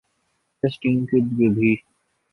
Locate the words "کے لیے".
1.05-1.49